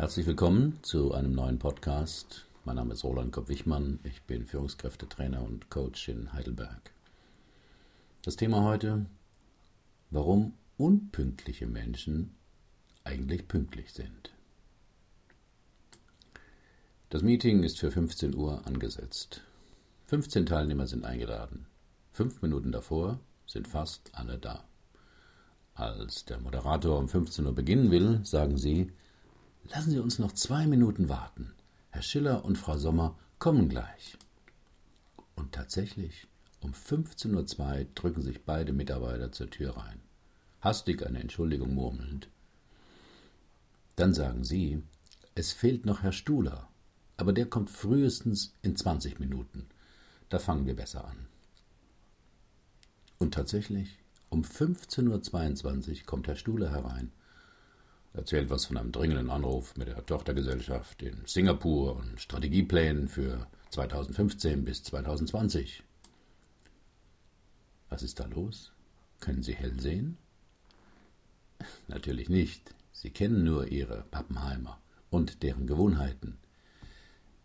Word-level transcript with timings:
Herzlich 0.00 0.24
willkommen 0.24 0.78
zu 0.80 1.12
einem 1.12 1.34
neuen 1.34 1.58
Podcast. 1.58 2.46
Mein 2.64 2.76
Name 2.76 2.94
ist 2.94 3.04
Roland 3.04 3.32
Kopp-Wichmann. 3.32 3.98
Ich 4.02 4.22
bin 4.22 4.46
Führungskräftetrainer 4.46 5.42
und 5.42 5.68
Coach 5.68 6.08
in 6.08 6.32
Heidelberg. 6.32 6.90
Das 8.22 8.36
Thema 8.36 8.62
heute: 8.62 9.04
Warum 10.10 10.54
unpünktliche 10.78 11.66
Menschen 11.66 12.34
eigentlich 13.04 13.46
pünktlich 13.46 13.92
sind. 13.92 14.32
Das 17.10 17.20
Meeting 17.20 17.62
ist 17.62 17.78
für 17.78 17.90
15 17.90 18.34
Uhr 18.34 18.66
angesetzt. 18.66 19.42
15 20.06 20.46
Teilnehmer 20.46 20.86
sind 20.86 21.04
eingeladen. 21.04 21.66
Fünf 22.10 22.40
Minuten 22.40 22.72
davor 22.72 23.20
sind 23.46 23.68
fast 23.68 24.14
alle 24.14 24.38
da. 24.38 24.64
Als 25.74 26.24
der 26.24 26.40
Moderator 26.40 26.98
um 26.98 27.06
15 27.06 27.44
Uhr 27.44 27.54
beginnen 27.54 27.90
will, 27.90 28.24
sagen 28.24 28.56
sie, 28.56 28.90
lassen 29.64 29.90
Sie 29.90 29.98
uns 29.98 30.18
noch 30.18 30.32
zwei 30.32 30.66
Minuten 30.66 31.08
warten. 31.08 31.52
Herr 31.90 32.02
Schiller 32.02 32.44
und 32.44 32.56
Frau 32.56 32.78
Sommer 32.78 33.18
kommen 33.38 33.68
gleich. 33.68 34.16
Und 35.34 35.52
tatsächlich, 35.52 36.26
um 36.60 36.72
15.02 36.72 37.78
Uhr 37.80 37.86
drücken 37.94 38.22
sich 38.22 38.44
beide 38.44 38.72
Mitarbeiter 38.72 39.32
zur 39.32 39.50
Tür 39.50 39.76
rein. 39.76 40.00
Hastig 40.60 41.04
eine 41.04 41.20
Entschuldigung 41.20 41.74
murmelnd. 41.74 42.28
Dann 43.96 44.14
sagen 44.14 44.44
sie, 44.44 44.82
es 45.34 45.52
fehlt 45.52 45.86
noch 45.86 46.02
Herr 46.02 46.12
Stuhler, 46.12 46.68
aber 47.16 47.32
der 47.32 47.46
kommt 47.46 47.70
frühestens 47.70 48.54
in 48.62 48.76
20 48.76 49.20
Minuten. 49.20 49.66
Da 50.28 50.38
fangen 50.38 50.66
wir 50.66 50.76
besser 50.76 51.04
an. 51.06 51.26
Und 53.18 53.34
tatsächlich, 53.34 53.98
um 54.28 54.42
15.22 54.42 55.90
Uhr 55.90 56.06
kommt 56.06 56.28
Herr 56.28 56.36
Stuhler 56.36 56.70
herein, 56.70 57.12
erzählt 58.12 58.50
was 58.50 58.66
von 58.66 58.76
einem 58.76 58.92
dringenden 58.92 59.30
Anruf 59.30 59.76
mit 59.76 59.88
der 59.88 60.04
Tochtergesellschaft 60.04 61.02
in 61.02 61.22
Singapur 61.26 61.96
und 61.96 62.20
Strategieplänen 62.20 63.08
für 63.08 63.46
2015 63.70 64.64
bis 64.64 64.82
2020. 64.82 65.82
Was 67.88 68.02
ist 68.02 68.20
da 68.20 68.26
los? 68.26 68.72
Können 69.20 69.42
Sie 69.42 69.54
hell 69.54 69.78
sehen? 69.80 70.16
Natürlich 71.88 72.28
nicht. 72.28 72.74
Sie 72.92 73.10
kennen 73.10 73.44
nur 73.44 73.68
Ihre 73.68 74.04
Pappenheimer 74.10 74.80
und 75.10 75.42
deren 75.42 75.66
Gewohnheiten. 75.66 76.38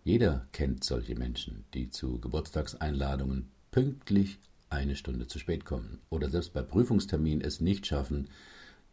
Jeder 0.03 0.47
kennt 0.51 0.83
solche 0.83 1.15
Menschen, 1.15 1.65
die 1.73 1.89
zu 1.89 2.19
Geburtstagseinladungen 2.19 3.51
pünktlich 3.71 4.39
eine 4.69 4.95
Stunde 4.95 5.27
zu 5.27 5.39
spät 5.39 5.65
kommen 5.65 5.99
oder 6.09 6.29
selbst 6.29 6.53
bei 6.53 6.61
Prüfungstermin 6.61 7.41
es 7.41 7.61
nicht 7.61 7.87
schaffen, 7.87 8.29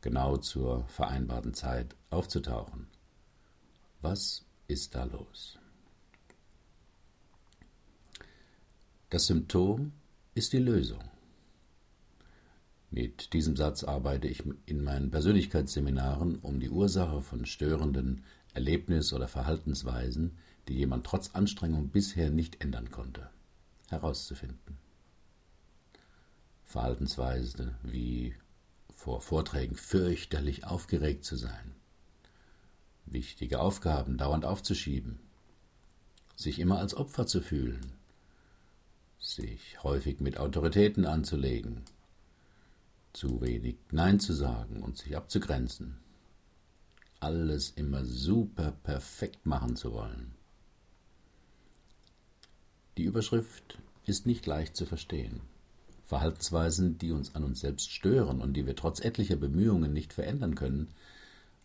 genau 0.03 0.37
zur 0.37 0.85
vereinbarten 0.89 1.55
Zeit 1.55 1.97
aufzutauchen. 2.11 2.89
Was 4.03 4.45
ist 4.69 4.95
da 4.95 5.05
los? 5.05 5.59
Das 9.09 9.27
Symptom 9.27 9.93
ist 10.35 10.53
die 10.53 10.59
Lösung. 10.59 11.03
Mit 12.91 13.33
diesem 13.33 13.57
Satz 13.57 13.85
arbeite 13.85 14.29
ich 14.29 14.43
in 14.67 14.85
meinen 14.85 15.11
Persönlichkeitsseminaren, 15.11 16.37
um 16.41 16.61
die 16.61 16.69
Ursache 16.69 17.23
von 17.23 17.47
störenden 17.47 18.25
Erlebnis- 18.53 19.15
oder 19.15 19.29
Verhaltensweisen, 19.29 20.37
die 20.69 20.75
jemand 20.75 21.07
trotz 21.07 21.31
Anstrengung 21.31 21.89
bisher 21.89 22.31
nicht 22.31 22.63
ändern 22.63 22.91
konnte, 22.91 23.31
herauszufinden. 23.89 24.77
Verhaltensweise 26.65 27.75
wie 27.83 28.35
vor 28.95 29.21
Vorträgen 29.21 29.77
fürchterlich 29.77 30.65
aufgeregt 30.65 31.25
zu 31.25 31.37
sein, 31.37 31.75
wichtige 33.07 33.61
Aufgaben 33.61 34.17
dauernd 34.17 34.45
aufzuschieben, 34.45 35.19
sich 36.37 36.59
immer 36.59 36.79
als 36.79 36.95
Opfer 36.95 37.27
zu 37.27 37.41
fühlen, 37.41 37.93
sich 39.19 39.83
häufig 39.83 40.21
mit 40.21 40.39
Autoritäten 40.39 41.07
anzulegen, 41.07 41.83
zu 43.13 43.41
wenig 43.41 43.77
Nein 43.91 44.21
zu 44.21 44.33
sagen 44.33 44.83
und 44.83 44.97
sich 44.97 45.17
abzugrenzen, 45.17 45.99
alles 47.21 47.71
immer 47.71 48.05
super 48.05 48.73
perfekt 48.83 49.47
machen 49.47 49.77
zu 49.77 49.93
wollen. 49.93 50.35
Die 52.97 53.05
Überschrift 53.05 53.79
ist 54.05 54.27
nicht 54.27 54.45
leicht 54.47 54.77
zu 54.77 54.87
verstehen. 54.87 55.41
Verhaltensweisen, 56.13 56.99
die 56.99 57.11
uns 57.11 57.35
an 57.35 57.43
uns 57.43 57.61
selbst 57.61 57.91
stören 57.91 58.43
und 58.43 58.53
die 58.53 58.67
wir 58.67 58.77
trotz 58.77 59.01
etlicher 59.01 59.37
Bemühungen 59.37 59.95
nicht 59.95 60.13
verändern 60.13 60.55
können, 60.55 60.89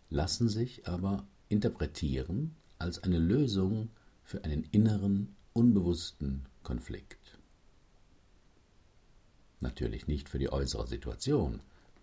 lassen 0.09 0.47
sich 0.47 0.87
aber 0.87 1.27
interpretieren 1.49 2.55
als 2.79 3.03
eine 3.03 3.19
Lösung 3.19 3.89
für 4.23 4.45
einen 4.45 4.63
inneren, 4.71 5.35
unbewussten 5.51 6.45
Konflikt. 6.63 7.37
Natürlich 9.59 10.07
nicht 10.07 10.29
für 10.29 10.39
die 10.39 10.49
äußere 10.49 10.87
Situation, 10.87 11.59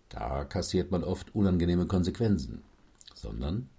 da 0.09 0.45
kassiert 0.45 0.91
man 0.91 1.03
oft 1.03 1.33
unangenehme 1.33 1.87
Konsequenzen, 1.87 2.61
sondern 3.15 3.69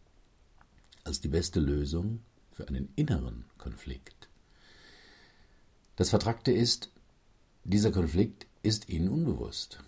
als 1.05 1.21
die 1.21 1.29
beste 1.29 1.61
Lösung 1.61 2.19
für 2.51 2.67
einen 2.67 2.89
inneren 2.97 3.45
Konflikt. 3.59 4.29
Das 5.95 6.11
Vertragte 6.11 6.51
ist, 6.51 6.91
dieser 7.63 7.93
Konflikt 7.93 8.47
ist 8.67 8.89
ihnen 8.89 9.09
unbewusst. 9.09 9.79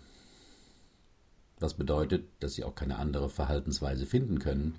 Was 1.59 1.73
bedeutet, 1.73 2.29
dass 2.39 2.53
sie 2.55 2.63
auch 2.63 2.75
keine 2.75 2.97
andere 2.97 3.29
Verhaltensweise 3.29 4.05
finden 4.05 4.39
können, 4.39 4.75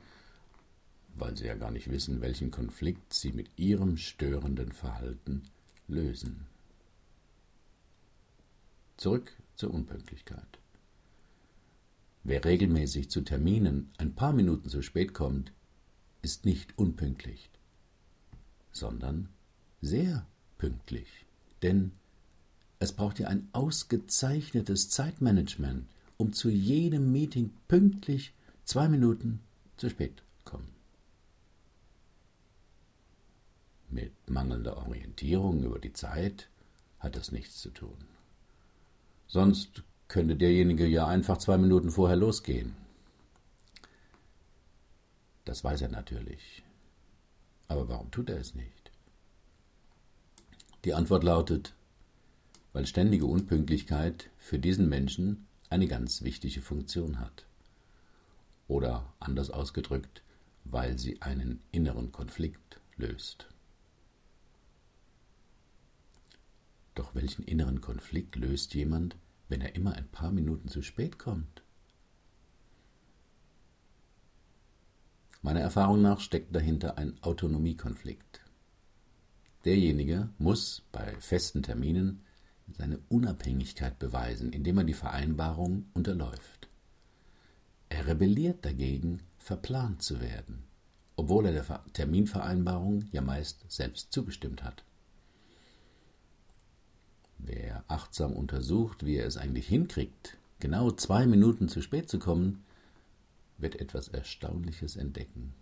weil 1.16 1.36
sie 1.36 1.44
ja 1.44 1.54
gar 1.54 1.70
nicht 1.70 1.90
wissen, 1.90 2.22
welchen 2.22 2.50
Konflikt 2.50 3.12
sie 3.12 3.32
mit 3.32 3.50
ihrem 3.58 3.98
störenden 3.98 4.72
Verhalten 4.72 5.42
lösen. 5.86 6.46
Zurück 8.96 9.36
zur 9.54 9.74
Unpünktlichkeit. 9.74 10.58
Wer 12.24 12.42
regelmäßig 12.42 13.10
zu 13.10 13.20
Terminen 13.20 13.92
ein 13.98 14.14
paar 14.14 14.32
Minuten 14.32 14.70
zu 14.70 14.80
spät 14.80 15.12
kommt, 15.12 15.52
ist 16.22 16.46
nicht 16.46 16.78
unpünktlich, 16.78 17.50
sondern 18.72 19.28
sehr 19.82 20.26
pünktlich. 20.56 21.26
Denn 21.62 21.92
es 22.80 22.92
braucht 22.92 23.18
ja 23.18 23.28
ein 23.28 23.48
ausgezeichnetes 23.52 24.88
Zeitmanagement, 24.88 25.86
um 26.16 26.32
zu 26.32 26.48
jedem 26.48 27.12
Meeting 27.12 27.52
pünktlich 27.68 28.32
zwei 28.64 28.88
Minuten 28.88 29.40
zu 29.76 29.90
spät 29.90 30.22
kommen. 30.44 30.74
Mit 33.90 34.12
mangelnder 34.28 34.78
Orientierung 34.78 35.62
über 35.62 35.78
die 35.78 35.92
Zeit 35.92 36.48
hat 36.98 37.16
das 37.16 37.32
nichts 37.32 37.60
zu 37.60 37.70
tun. 37.70 37.96
Sonst 39.26 39.82
könnte 40.08 40.36
derjenige 40.36 40.86
ja 40.86 41.06
einfach 41.06 41.36
zwei 41.36 41.58
Minuten 41.58 41.90
vorher 41.90 42.16
losgehen. 42.16 42.74
Das 45.44 45.62
weiß 45.64 45.82
er 45.82 45.88
natürlich. 45.88 46.62
Aber 47.68 47.88
warum 47.88 48.10
tut 48.10 48.30
er 48.30 48.38
es 48.38 48.54
nicht? 48.54 48.90
Die 50.84 50.94
Antwort 50.94 51.24
lautet, 51.24 51.74
weil 52.72 52.86
ständige 52.86 53.26
Unpünktlichkeit 53.26 54.30
für 54.38 54.58
diesen 54.58 54.88
Menschen 54.88 55.46
eine 55.68 55.86
ganz 55.86 56.22
wichtige 56.22 56.60
Funktion 56.60 57.18
hat. 57.18 57.46
Oder 58.68 59.12
anders 59.18 59.50
ausgedrückt, 59.50 60.22
weil 60.64 60.98
sie 60.98 61.20
einen 61.22 61.60
inneren 61.72 62.12
Konflikt 62.12 62.80
löst. 62.96 63.48
Doch 66.94 67.14
welchen 67.14 67.44
inneren 67.44 67.80
Konflikt 67.80 68.36
löst 68.36 68.74
jemand, 68.74 69.16
wenn 69.48 69.60
er 69.60 69.74
immer 69.74 69.94
ein 69.94 70.08
paar 70.08 70.30
Minuten 70.30 70.68
zu 70.68 70.82
spät 70.82 71.18
kommt? 71.18 71.62
Meiner 75.42 75.60
Erfahrung 75.60 76.02
nach 76.02 76.20
steckt 76.20 76.54
dahinter 76.54 76.98
ein 76.98 77.20
Autonomiekonflikt. 77.22 78.42
Derjenige 79.64 80.28
muss 80.38 80.82
bei 80.92 81.16
festen 81.18 81.62
Terminen 81.62 82.20
seine 82.76 82.98
Unabhängigkeit 83.08 83.98
beweisen, 83.98 84.52
indem 84.52 84.78
er 84.78 84.84
die 84.84 84.94
Vereinbarung 84.94 85.86
unterläuft. 85.94 86.68
Er 87.88 88.06
rebelliert 88.06 88.64
dagegen, 88.64 89.20
verplant 89.38 90.02
zu 90.02 90.20
werden, 90.20 90.62
obwohl 91.16 91.46
er 91.46 91.52
der 91.52 91.84
Terminvereinbarung 91.92 93.06
ja 93.12 93.20
meist 93.20 93.64
selbst 93.68 94.12
zugestimmt 94.12 94.62
hat. 94.62 94.84
Wer 97.38 97.84
achtsam 97.88 98.32
untersucht, 98.32 99.04
wie 99.04 99.16
er 99.16 99.26
es 99.26 99.36
eigentlich 99.36 99.66
hinkriegt, 99.66 100.36
genau 100.60 100.90
zwei 100.90 101.26
Minuten 101.26 101.68
zu 101.68 101.80
spät 101.82 102.08
zu 102.08 102.18
kommen, 102.18 102.64
wird 103.58 103.76
etwas 103.76 104.08
Erstaunliches 104.08 104.96
entdecken. 104.96 105.54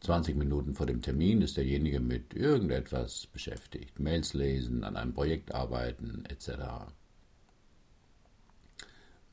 20 0.00 0.36
Minuten 0.36 0.74
vor 0.74 0.86
dem 0.86 1.02
Termin 1.02 1.42
ist 1.42 1.56
derjenige 1.56 2.00
mit 2.00 2.34
irgendetwas 2.34 3.26
beschäftigt, 3.26 3.98
Mails 3.98 4.32
lesen, 4.32 4.84
an 4.84 4.96
einem 4.96 5.12
Projekt 5.12 5.54
arbeiten 5.54 6.24
etc. 6.26 6.86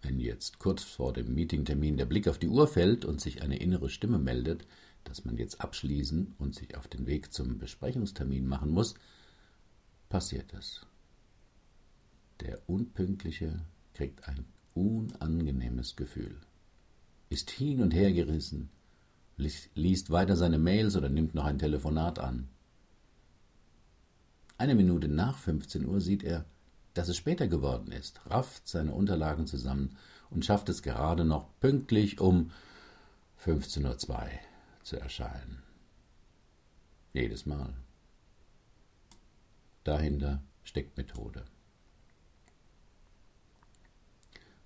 Wenn 0.01 0.19
jetzt 0.19 0.59
kurz 0.59 0.83
vor 0.83 1.13
dem 1.13 1.33
Meetingtermin 1.33 1.97
der 1.97 2.05
Blick 2.05 2.27
auf 2.27 2.39
die 2.39 2.47
Uhr 2.47 2.67
fällt 2.67 3.05
und 3.05 3.21
sich 3.21 3.41
eine 3.41 3.57
innere 3.57 3.89
Stimme 3.89 4.17
meldet, 4.19 4.65
dass 5.03 5.23
man 5.23 5.37
jetzt 5.37 5.61
abschließen 5.61 6.35
und 6.39 6.55
sich 6.55 6.75
auf 6.75 6.87
den 6.87 7.05
Weg 7.05 7.31
zum 7.31 7.59
Besprechungstermin 7.59 8.47
machen 8.47 8.71
muss, 8.71 8.95
passiert 10.09 10.51
es. 10.53 10.85
Der 12.41 12.67
Unpünktliche 12.67 13.61
kriegt 13.93 14.27
ein 14.27 14.45
unangenehmes 14.73 15.95
Gefühl, 15.95 16.35
ist 17.29 17.49
hin 17.51 17.81
und 17.81 17.93
her 17.93 18.11
gerissen, 18.11 18.69
liest 19.37 20.11
weiter 20.11 20.35
seine 20.35 20.57
Mails 20.57 20.95
oder 20.95 21.09
nimmt 21.09 21.35
noch 21.35 21.45
ein 21.45 21.59
Telefonat 21.59 22.19
an. 22.19 22.47
Eine 24.57 24.75
Minute 24.75 25.07
nach 25.07 25.37
15 25.37 25.85
Uhr 25.85 25.99
sieht 25.99 26.23
er, 26.23 26.45
dass 26.93 27.09
es 27.09 27.17
später 27.17 27.47
geworden 27.47 27.91
ist, 27.91 28.21
rafft 28.25 28.67
seine 28.67 28.93
Unterlagen 28.93 29.47
zusammen 29.47 29.97
und 30.29 30.45
schafft 30.45 30.69
es 30.69 30.81
gerade 30.81 31.25
noch 31.25 31.49
pünktlich 31.59 32.21
um 32.21 32.51
15.02 33.43 34.09
Uhr 34.13 34.29
zu 34.83 34.97
erscheinen. 34.97 35.61
Jedes 37.13 37.45
Mal. 37.45 37.73
Dahinter 39.83 40.41
steckt 40.63 40.97
Methode. 40.97 41.43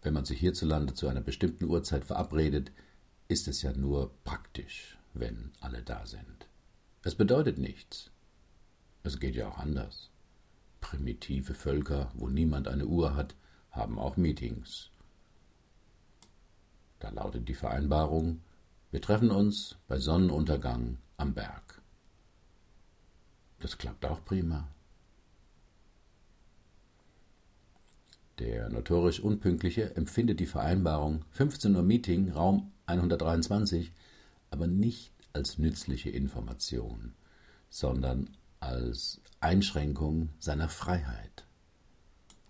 Wenn 0.01 0.13
man 0.13 0.25
sich 0.25 0.39
hierzulande 0.39 0.93
zu 0.93 1.07
einer 1.07 1.21
bestimmten 1.21 1.65
Uhrzeit 1.65 2.05
verabredet, 2.05 2.71
ist 3.29 3.47
es 3.47 3.61
ja 3.61 3.71
nur 3.73 4.11
praktisch, 4.23 4.97
wenn 5.13 5.51
alle 5.61 5.83
da 5.83 6.05
sind. 6.07 6.47
Es 7.03 7.13
bedeutet 7.13 7.59
nichts. 7.59 8.09
Es 9.03 9.19
geht 9.19 9.35
ja 9.35 9.47
auch 9.47 9.59
anders. 9.59 10.09
Primitive 10.81 11.53
Völker, 11.53 12.11
wo 12.15 12.27
niemand 12.27 12.67
eine 12.67 12.87
Uhr 12.87 13.15
hat, 13.15 13.35
haben 13.69 13.99
auch 13.99 14.17
Meetings. 14.17 14.89
Da 16.97 17.09
lautet 17.09 17.47
die 17.47 17.53
Vereinbarung, 17.53 18.41
wir 18.89 19.01
treffen 19.01 19.29
uns 19.29 19.77
bei 19.87 19.99
Sonnenuntergang 19.99 20.97
am 21.17 21.35
Berg. 21.35 21.83
Das 23.59 23.77
klappt 23.77 24.05
auch 24.05 24.25
prima. 24.25 24.67
Der 28.39 28.69
notorisch 28.69 29.19
Unpünktliche 29.19 29.95
empfindet 29.95 30.39
die 30.39 30.47
Vereinbarung 30.47 31.25
15 31.31 31.75
Uhr 31.75 31.83
Meeting, 31.83 32.31
Raum 32.31 32.71
123, 32.89 33.91
aber 34.51 34.67
nicht 34.67 35.13
als 35.33 35.57
nützliche 35.57 36.09
Information, 36.09 37.13
sondern 37.69 38.29
als 38.59 39.21
Einschränkung 39.39 40.29
seiner 40.39 40.69
Freiheit. 40.69 41.45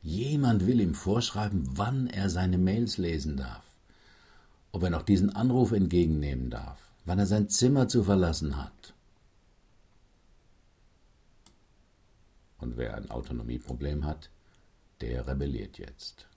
Jemand 0.02 0.66
will 0.66 0.80
ihm 0.80 0.96
vorschreiben, 0.96 1.64
wann 1.78 2.08
er 2.08 2.30
seine 2.30 2.58
Mails 2.58 2.98
lesen 2.98 3.38
darf, 3.38 3.66
ob 4.72 4.84
er 4.84 4.90
noch 4.90 5.04
diesen 5.04 5.36
Anruf 5.36 5.72
entgegennehmen 5.72 6.50
darf, 6.50 6.80
wann 7.06 7.20
er 7.20 7.26
sein 7.26 7.50
Zimmer 7.50 7.88
zu 7.88 8.04
verlassen 8.04 8.58
hat. 8.58 8.94
Und 12.60 12.78
wer 12.78 12.96
ein 12.96 13.12
Autonomieproblem 13.12 14.06
hat, 14.06 14.30
der 15.02 15.28
rebelliert 15.28 15.78
jetzt. 15.78 16.28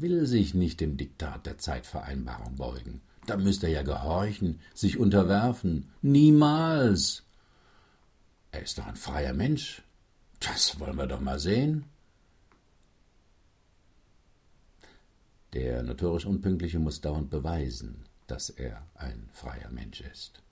Will 0.00 0.26
sich 0.26 0.54
nicht 0.54 0.80
dem 0.80 0.96
Diktat 0.96 1.46
der 1.46 1.58
Zeitvereinbarung 1.58 2.56
beugen. 2.56 3.00
Da 3.26 3.36
müsste 3.36 3.68
er 3.68 3.72
ja 3.72 3.82
gehorchen, 3.82 4.60
sich 4.74 4.98
unterwerfen. 4.98 5.88
Niemals. 6.02 7.22
Er 8.50 8.62
ist 8.62 8.78
doch 8.78 8.86
ein 8.86 8.96
freier 8.96 9.34
Mensch. 9.34 9.82
Das 10.40 10.80
wollen 10.80 10.96
wir 10.96 11.06
doch 11.06 11.20
mal 11.20 11.38
sehen. 11.38 11.84
Der 15.52 15.84
notorisch 15.84 16.26
Unpünktliche 16.26 16.80
muss 16.80 17.00
dauernd 17.00 17.30
beweisen, 17.30 18.04
dass 18.26 18.50
er 18.50 18.84
ein 18.94 19.28
freier 19.32 19.70
Mensch 19.70 20.00
ist. 20.00 20.42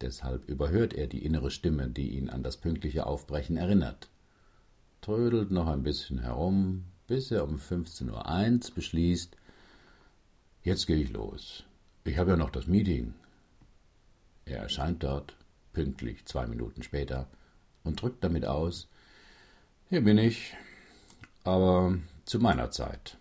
Deshalb 0.00 0.48
überhört 0.48 0.94
er 0.94 1.08
die 1.08 1.24
innere 1.24 1.50
Stimme, 1.50 1.88
die 1.90 2.10
ihn 2.16 2.30
an 2.30 2.44
das 2.44 2.58
pünktliche 2.58 3.06
Aufbrechen 3.06 3.56
erinnert, 3.56 4.08
trödelt 5.00 5.50
noch 5.50 5.66
ein 5.66 5.82
bisschen 5.82 6.20
herum, 6.20 6.84
bis 7.08 7.30
er 7.32 7.42
um 7.42 7.56
15.01 7.56 8.68
Uhr 8.68 8.74
beschließt, 8.76 9.36
jetzt 10.62 10.86
gehe 10.86 11.02
ich 11.02 11.10
los. 11.10 11.64
Ich 12.04 12.18
habe 12.18 12.30
ja 12.30 12.36
noch 12.36 12.50
das 12.50 12.66
Meeting. 12.66 13.14
Er 14.44 14.58
erscheint 14.58 15.02
dort, 15.02 15.34
pünktlich 15.72 16.24
zwei 16.26 16.46
Minuten 16.46 16.82
später, 16.82 17.26
und 17.82 18.00
drückt 18.00 18.22
damit 18.22 18.44
aus, 18.44 18.88
hier 19.88 20.02
bin 20.02 20.18
ich, 20.18 20.54
aber 21.44 21.98
zu 22.26 22.38
meiner 22.38 22.70
Zeit. 22.70 23.16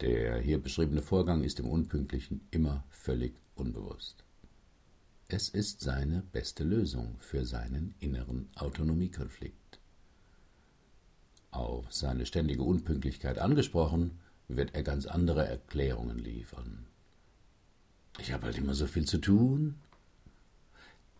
Der 0.00 0.38
hier 0.38 0.62
beschriebene 0.62 1.02
Vorgang 1.02 1.44
ist 1.44 1.58
dem 1.58 1.68
Unpünktlichen 1.68 2.40
immer 2.50 2.84
völlig 2.88 3.34
unbewusst. 3.54 4.24
Es 5.28 5.50
ist 5.50 5.80
seine 5.80 6.22
beste 6.32 6.64
Lösung 6.64 7.16
für 7.20 7.44
seinen 7.44 7.94
inneren 8.00 8.48
Autonomiekonflikt. 8.54 9.67
Auf 11.50 11.92
seine 11.92 12.26
ständige 12.26 12.62
Unpünktlichkeit 12.62 13.38
angesprochen, 13.38 14.18
wird 14.48 14.74
er 14.74 14.82
ganz 14.82 15.06
andere 15.06 15.46
Erklärungen 15.46 16.18
liefern. 16.18 16.86
Ich 18.18 18.32
habe 18.32 18.46
halt 18.46 18.58
immer 18.58 18.74
so 18.74 18.86
viel 18.86 19.06
zu 19.06 19.18
tun. 19.18 19.76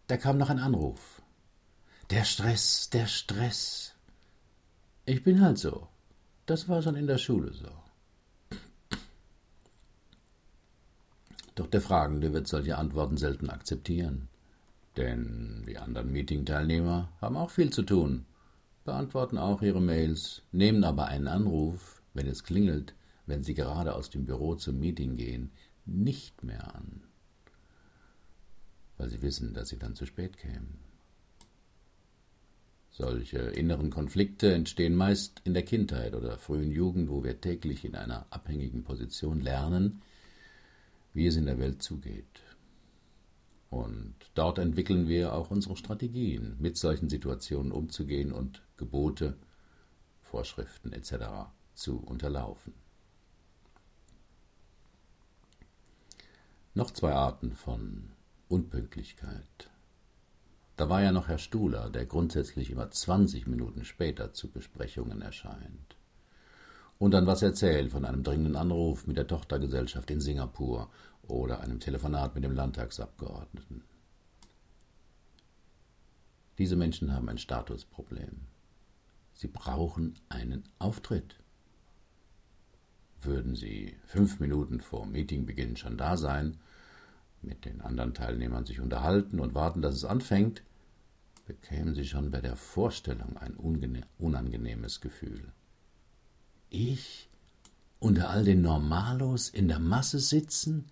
Da 0.06 0.16
kam 0.16 0.38
noch 0.38 0.50
ein 0.50 0.58
Anruf. 0.58 1.22
Der 2.10 2.24
Stress, 2.24 2.88
der 2.90 3.06
Stress. 3.06 3.94
Ich 5.04 5.22
bin 5.22 5.40
halt 5.40 5.58
so. 5.58 5.88
Das 6.46 6.68
war 6.68 6.82
schon 6.82 6.96
in 6.96 7.06
der 7.06 7.18
Schule 7.18 7.52
so. 7.52 7.70
Doch 11.54 11.66
der 11.66 11.80
Fragende 11.80 12.32
wird 12.32 12.48
solche 12.48 12.78
Antworten 12.78 13.16
selten 13.16 13.50
akzeptieren. 13.50 14.28
Denn 14.96 15.64
die 15.66 15.76
anderen 15.76 16.12
Meetingteilnehmer 16.12 17.12
haben 17.20 17.36
auch 17.36 17.50
viel 17.50 17.70
zu 17.70 17.82
tun, 17.82 18.26
beantworten 18.88 19.36
auch 19.36 19.60
ihre 19.60 19.82
Mails, 19.82 20.40
nehmen 20.50 20.82
aber 20.82 21.08
einen 21.08 21.28
Anruf, 21.28 22.00
wenn 22.14 22.26
es 22.26 22.42
klingelt, 22.42 22.94
wenn 23.26 23.42
sie 23.42 23.52
gerade 23.52 23.94
aus 23.94 24.08
dem 24.08 24.24
Büro 24.24 24.54
zum 24.54 24.80
Meeting 24.80 25.16
gehen, 25.16 25.50
nicht 25.84 26.42
mehr 26.42 26.74
an, 26.74 27.02
weil 28.96 29.10
sie 29.10 29.20
wissen, 29.20 29.52
dass 29.52 29.68
sie 29.68 29.78
dann 29.78 29.94
zu 29.94 30.06
spät 30.06 30.38
kämen. 30.38 30.78
Solche 32.90 33.38
inneren 33.38 33.90
Konflikte 33.90 34.54
entstehen 34.54 34.94
meist 34.94 35.42
in 35.44 35.52
der 35.52 35.64
Kindheit 35.64 36.14
oder 36.14 36.38
frühen 36.38 36.70
Jugend, 36.70 37.10
wo 37.10 37.22
wir 37.22 37.42
täglich 37.42 37.84
in 37.84 37.94
einer 37.94 38.24
abhängigen 38.30 38.84
Position 38.84 39.40
lernen, 39.42 40.00
wie 41.12 41.26
es 41.26 41.36
in 41.36 41.44
der 41.44 41.58
Welt 41.58 41.82
zugeht. 41.82 42.40
Und 43.70 44.14
dort 44.34 44.58
entwickeln 44.58 45.08
wir 45.08 45.34
auch 45.34 45.50
unsere 45.50 45.76
Strategien, 45.76 46.56
mit 46.58 46.76
solchen 46.76 47.08
Situationen 47.08 47.72
umzugehen 47.72 48.32
und 48.32 48.62
Gebote, 48.76 49.36
Vorschriften 50.22 50.92
etc. 50.92 51.50
zu 51.74 51.98
unterlaufen. 51.98 52.74
Noch 56.74 56.90
zwei 56.92 57.12
Arten 57.12 57.52
von 57.52 58.12
Unpünktlichkeit. 58.48 59.70
Da 60.76 60.88
war 60.88 61.02
ja 61.02 61.12
noch 61.12 61.28
Herr 61.28 61.38
Stuhler, 61.38 61.90
der 61.90 62.06
grundsätzlich 62.06 62.70
immer 62.70 62.90
20 62.90 63.46
Minuten 63.46 63.84
später 63.84 64.32
zu 64.32 64.50
Besprechungen 64.50 65.20
erscheint 65.20 65.97
und 66.98 67.12
dann 67.12 67.26
was 67.26 67.42
erzählt 67.42 67.92
von 67.92 68.04
einem 68.04 68.22
dringenden 68.22 68.56
Anruf 68.56 69.06
mit 69.06 69.16
der 69.16 69.26
Tochtergesellschaft 69.26 70.10
in 70.10 70.20
Singapur 70.20 70.90
oder 71.22 71.60
einem 71.60 71.80
Telefonat 71.80 72.34
mit 72.34 72.44
dem 72.44 72.54
Landtagsabgeordneten. 72.54 73.82
Diese 76.58 76.74
Menschen 76.74 77.12
haben 77.12 77.28
ein 77.28 77.38
Statusproblem. 77.38 78.40
Sie 79.32 79.46
brauchen 79.46 80.14
einen 80.28 80.64
Auftritt. 80.80 81.36
Würden 83.22 83.54
sie 83.54 83.96
fünf 84.06 84.40
Minuten 84.40 84.80
vor 84.80 85.06
Meetingbeginn 85.06 85.76
schon 85.76 85.96
da 85.96 86.16
sein, 86.16 86.58
mit 87.42 87.64
den 87.64 87.80
anderen 87.80 88.14
Teilnehmern 88.14 88.66
sich 88.66 88.80
unterhalten 88.80 89.38
und 89.38 89.54
warten, 89.54 89.82
dass 89.82 89.94
es 89.94 90.04
anfängt, 90.04 90.64
bekämen 91.46 91.94
sie 91.94 92.04
schon 92.04 92.32
bei 92.32 92.40
der 92.40 92.56
Vorstellung 92.56 93.36
ein 93.36 93.54
unangenehmes 94.18 95.00
Gefühl. 95.00 95.52
Ich 96.70 97.28
unter 97.98 98.30
all 98.30 98.44
den 98.44 98.62
Normalos 98.62 99.48
in 99.48 99.68
der 99.68 99.78
Masse 99.78 100.20
sitzen? 100.20 100.86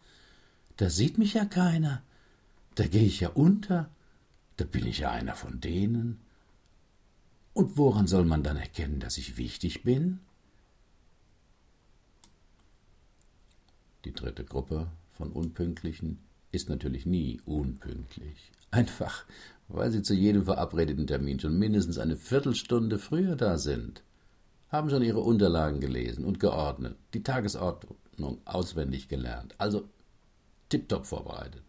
Da 0.76 0.90
sieht 0.90 1.18
mich 1.18 1.34
ja 1.34 1.44
keiner. 1.44 2.02
Da 2.74 2.86
gehe 2.86 3.04
ich 3.04 3.20
ja 3.20 3.30
unter. 3.30 3.88
Da 4.56 4.64
bin 4.64 4.86
ich 4.86 4.98
ja 4.98 5.10
einer 5.10 5.34
von 5.34 5.60
denen. 5.60 6.20
Und 7.52 7.76
woran 7.76 8.06
soll 8.06 8.24
man 8.24 8.42
dann 8.42 8.56
erkennen, 8.56 9.00
dass 9.00 9.18
ich 9.18 9.36
wichtig 9.36 9.82
bin? 9.82 10.20
Die 14.04 14.12
dritte 14.12 14.44
Gruppe 14.44 14.88
von 15.12 15.32
Unpünktlichen 15.32 16.18
ist 16.52 16.68
natürlich 16.68 17.06
nie 17.06 17.40
unpünktlich. 17.44 18.52
Einfach, 18.70 19.24
weil 19.68 19.90
sie 19.90 20.02
zu 20.02 20.14
jedem 20.14 20.44
verabredeten 20.44 21.06
Termin 21.06 21.40
schon 21.40 21.58
mindestens 21.58 21.98
eine 21.98 22.16
Viertelstunde 22.16 22.98
früher 22.98 23.36
da 23.36 23.58
sind. 23.58 24.02
Haben 24.68 24.90
schon 24.90 25.02
ihre 25.02 25.20
Unterlagen 25.20 25.80
gelesen 25.80 26.24
und 26.24 26.40
geordnet, 26.40 26.96
die 27.14 27.22
Tagesordnung 27.22 28.40
auswendig 28.44 29.08
gelernt, 29.08 29.54
also 29.58 29.88
tiptop 30.68 31.06
vorbereitet. 31.06 31.62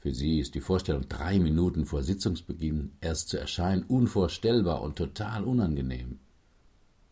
Für 0.00 0.12
sie 0.12 0.40
ist 0.40 0.56
die 0.56 0.60
Vorstellung, 0.60 1.08
drei 1.08 1.38
Minuten 1.38 1.86
vor 1.86 2.02
Sitzungsbeginn 2.02 2.90
erst 3.00 3.28
zu 3.28 3.38
erscheinen, 3.38 3.84
unvorstellbar 3.84 4.82
und 4.82 4.96
total 4.96 5.44
unangenehm. 5.44 6.18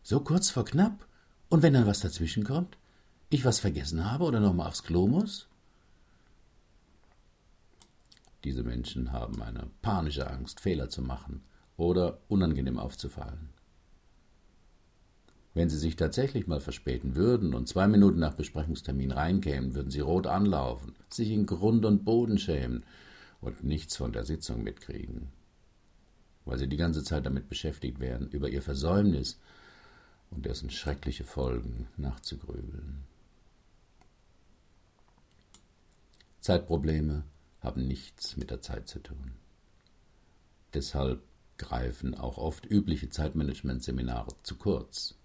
So 0.03 0.19
kurz 0.19 0.49
vor 0.49 0.65
knapp? 0.65 1.07
Und 1.47 1.63
wenn 1.63 1.73
dann 1.73 1.87
was 1.87 2.01
dazwischen 2.01 2.43
kommt? 2.43 2.77
Ich 3.29 3.45
was 3.45 3.59
vergessen 3.61 4.11
habe 4.11 4.25
oder 4.25 4.41
nochmal 4.41 4.67
aufs 4.67 4.83
Klo 4.83 5.07
muss? 5.07 5.47
Diese 8.43 8.63
Menschen 8.63 9.13
haben 9.13 9.41
eine 9.41 9.67
panische 9.81 10.29
Angst, 10.29 10.59
Fehler 10.59 10.89
zu 10.89 11.01
machen 11.01 11.43
oder 11.81 12.19
unangenehm 12.27 12.77
aufzufallen. 12.77 13.49
Wenn 15.55 15.67
sie 15.67 15.79
sich 15.79 15.95
tatsächlich 15.95 16.45
mal 16.45 16.61
verspäten 16.61 17.15
würden 17.15 17.55
und 17.55 17.67
zwei 17.67 17.87
Minuten 17.87 18.19
nach 18.19 18.35
Besprechungstermin 18.35 19.11
reinkämen, 19.11 19.73
würden 19.73 19.89
sie 19.89 19.99
rot 19.99 20.27
anlaufen, 20.27 20.95
sich 21.09 21.31
in 21.31 21.47
Grund 21.47 21.83
und 21.83 22.05
Boden 22.05 22.37
schämen 22.37 22.83
und 23.41 23.63
nichts 23.63 23.97
von 23.97 24.13
der 24.13 24.25
Sitzung 24.25 24.63
mitkriegen, 24.63 25.29
weil 26.45 26.59
sie 26.59 26.67
die 26.67 26.77
ganze 26.77 27.03
Zeit 27.03 27.25
damit 27.25 27.49
beschäftigt 27.49 27.99
wären, 27.99 28.27
über 28.29 28.47
ihr 28.47 28.61
Versäumnis 28.61 29.39
und 30.29 30.45
dessen 30.45 30.69
schreckliche 30.69 31.23
Folgen 31.23 31.87
nachzugrübeln. 31.97 33.03
Zeitprobleme 36.41 37.23
haben 37.59 37.87
nichts 37.87 38.37
mit 38.37 38.51
der 38.51 38.61
Zeit 38.61 38.87
zu 38.87 38.99
tun. 38.99 39.31
Deshalb 40.75 41.21
greifen 41.61 42.15
auch 42.15 42.37
oft 42.37 42.65
übliche 42.65 43.09
Zeitmanagement-Seminare 43.09 44.33
zu 44.43 44.55
kurz. 44.55 45.15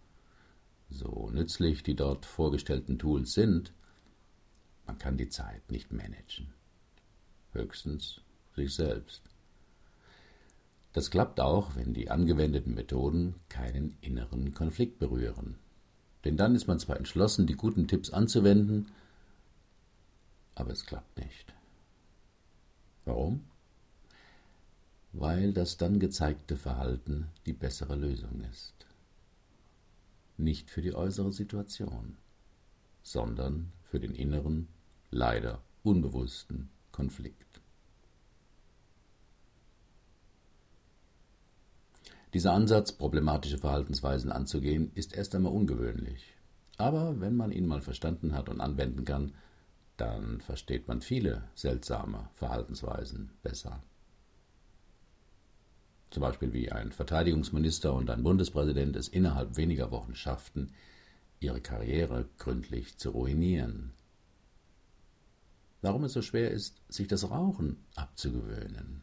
So 0.90 1.30
nützlich 1.32 1.82
die 1.82 1.96
dort 1.96 2.26
vorgestellten 2.26 2.98
Tools 2.98 3.32
sind, 3.32 3.72
man 4.86 4.98
kann 4.98 5.16
die 5.16 5.30
Zeit 5.30 5.70
nicht 5.70 5.92
managen. 5.92 6.52
Höchstens 7.52 8.20
sich 8.54 8.74
selbst. 8.74 9.22
Das 10.92 11.10
klappt 11.10 11.40
auch, 11.40 11.74
wenn 11.74 11.94
die 11.94 12.10
angewendeten 12.10 12.74
Methoden 12.74 13.34
keinen 13.48 13.96
inneren 14.02 14.54
Konflikt 14.54 14.98
berühren. 14.98 15.56
Denn 16.24 16.36
dann 16.36 16.54
ist 16.54 16.66
man 16.66 16.78
zwar 16.78 16.96
entschlossen, 16.96 17.46
die 17.46 17.54
guten 17.54 17.88
Tipps 17.88 18.10
anzuwenden, 18.10 18.92
aber 20.54 20.72
es 20.72 20.84
klappt 20.84 21.18
nicht. 21.18 21.54
Warum? 23.04 23.44
Weil 25.18 25.54
das 25.54 25.78
dann 25.78 25.98
gezeigte 25.98 26.58
Verhalten 26.58 27.28
die 27.46 27.54
bessere 27.54 27.96
Lösung 27.96 28.42
ist. 28.50 28.74
Nicht 30.36 30.68
für 30.68 30.82
die 30.82 30.94
äußere 30.94 31.32
Situation, 31.32 32.18
sondern 33.02 33.72
für 33.84 33.98
den 33.98 34.14
inneren, 34.14 34.68
leider 35.10 35.62
unbewussten 35.82 36.68
Konflikt. 36.92 37.62
Dieser 42.34 42.52
Ansatz, 42.52 42.92
problematische 42.92 43.56
Verhaltensweisen 43.56 44.30
anzugehen, 44.30 44.92
ist 44.94 45.14
erst 45.14 45.34
einmal 45.34 45.52
ungewöhnlich. 45.52 46.34
Aber 46.76 47.22
wenn 47.22 47.36
man 47.36 47.52
ihn 47.52 47.66
mal 47.66 47.80
verstanden 47.80 48.34
hat 48.34 48.50
und 48.50 48.60
anwenden 48.60 49.06
kann, 49.06 49.32
dann 49.96 50.42
versteht 50.42 50.88
man 50.88 51.00
viele 51.00 51.44
seltsame 51.54 52.28
Verhaltensweisen 52.34 53.30
besser. 53.42 53.82
Zum 56.16 56.22
Beispiel 56.22 56.54
wie 56.54 56.72
ein 56.72 56.92
Verteidigungsminister 56.92 57.92
und 57.92 58.08
ein 58.08 58.22
Bundespräsident 58.22 58.96
es 58.96 59.06
innerhalb 59.06 59.58
weniger 59.58 59.90
Wochen 59.90 60.14
schafften, 60.14 60.72
ihre 61.40 61.60
Karriere 61.60 62.26
gründlich 62.38 62.96
zu 62.96 63.10
ruinieren. 63.10 63.92
Warum 65.82 66.04
es 66.04 66.14
so 66.14 66.22
schwer 66.22 66.52
ist, 66.52 66.80
sich 66.88 67.06
das 67.06 67.28
Rauchen 67.28 67.84
abzugewöhnen. 67.96 69.02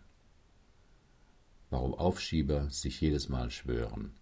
Warum 1.69 1.93
Aufschieber 1.93 2.71
sich 2.71 2.99
jedes 2.99 3.29
Mal 3.29 3.51
schwören. 3.51 4.15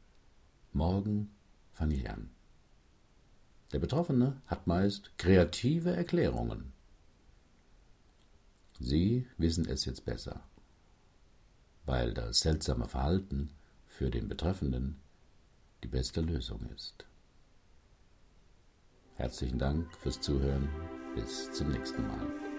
Morgen 0.73 1.31
fange 1.71 1.95
ich 1.95 2.09
an. 2.09 2.29
Der 3.71 3.79
Betroffene 3.79 4.41
hat 4.47 4.67
meist 4.67 5.17
kreative 5.17 5.95
Erklärungen. 5.95 6.73
Sie 8.81 9.27
wissen 9.37 9.65
es 9.65 9.85
jetzt 9.85 10.03
besser, 10.03 10.43
weil 11.91 12.13
das 12.13 12.39
seltsame 12.39 12.87
Verhalten 12.87 13.49
für 13.85 14.09
den 14.09 14.29
Betreffenden 14.29 15.01
die 15.83 15.89
beste 15.89 16.21
Lösung 16.21 16.65
ist. 16.73 17.05
Herzlichen 19.15 19.59
Dank 19.59 19.93
fürs 19.97 20.21
Zuhören. 20.21 20.69
Bis 21.15 21.51
zum 21.51 21.69
nächsten 21.69 22.07
Mal. 22.07 22.50